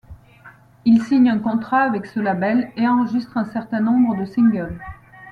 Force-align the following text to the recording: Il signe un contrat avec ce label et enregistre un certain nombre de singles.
Il 0.83 0.99
signe 1.03 1.29
un 1.29 1.37
contrat 1.37 1.81
avec 1.83 2.07
ce 2.07 2.19
label 2.19 2.71
et 2.75 2.87
enregistre 2.87 3.37
un 3.37 3.45
certain 3.45 3.81
nombre 3.81 4.15
de 4.17 4.25
singles. 4.25 4.79